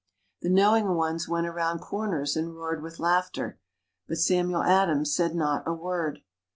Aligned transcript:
The 0.41 0.49
knowing 0.49 0.95
ones 0.95 1.29
went 1.29 1.45
around 1.45 1.77
corners 1.77 2.35
and 2.35 2.55
roared 2.57 2.81
with 2.81 2.97
laughter, 2.97 3.59
but 4.07 4.17
Samuel 4.17 4.63
Adams 4.63 5.13
said 5.15 5.35
not 5.35 5.61
a 5.67 5.73
word. 5.73 6.21